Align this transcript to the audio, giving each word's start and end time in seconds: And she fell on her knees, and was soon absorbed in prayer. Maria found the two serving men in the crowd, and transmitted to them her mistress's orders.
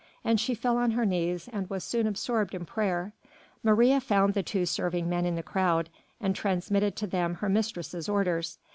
And 0.23 0.39
she 0.39 0.55
fell 0.55 0.77
on 0.77 0.89
her 0.97 1.05
knees, 1.05 1.47
and 1.53 1.69
was 1.69 1.83
soon 1.83 2.07
absorbed 2.07 2.55
in 2.55 2.65
prayer. 2.65 3.13
Maria 3.61 3.99
found 4.01 4.33
the 4.33 4.41
two 4.41 4.65
serving 4.65 5.07
men 5.07 5.27
in 5.27 5.35
the 5.35 5.43
crowd, 5.43 5.89
and 6.19 6.35
transmitted 6.35 6.95
to 6.95 7.05
them 7.05 7.35
her 7.35 7.49
mistress's 7.49 8.09
orders. 8.09 8.57